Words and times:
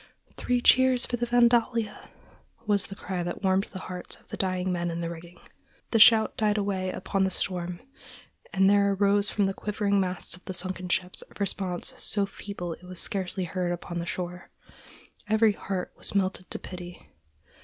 "Three 0.35 0.61
cheers 0.61 1.05
for 1.05 1.17
the 1.17 1.27
Vandalia!" 1.27 2.09
was 2.65 2.87
the 2.87 2.95
cry 2.95 3.21
that 3.21 3.43
warmed 3.43 3.65
the 3.71 3.77
hearts 3.85 4.15
of 4.15 4.29
the 4.29 4.35
dying 4.35 4.71
men 4.71 4.89
in 4.89 4.99
the 4.99 5.11
rigging. 5.11 5.39
The 5.91 5.99
shout 5.99 6.35
died 6.35 6.57
away 6.57 6.89
upon 6.89 7.23
the 7.23 7.29
storm, 7.29 7.81
and 8.51 8.67
there 8.67 8.93
arose 8.93 9.29
from 9.29 9.43
the 9.43 9.53
quivering 9.53 9.99
masts 9.99 10.35
of 10.35 10.43
the 10.45 10.55
sunken 10.55 10.89
ship 10.89 11.17
a 11.29 11.35
response 11.39 11.93
so 11.99 12.25
feeble 12.25 12.73
it 12.73 12.83
was 12.83 12.99
scarcely 12.99 13.43
heard 13.43 13.71
upon 13.71 13.99
the 13.99 14.07
shore. 14.07 14.49
Every 15.29 15.51
heart 15.53 15.93
was 15.95 16.15
melted 16.15 16.49
to 16.49 16.57
pity. 16.57 17.07